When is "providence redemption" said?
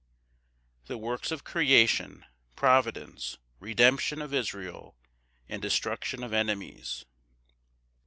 2.55-4.19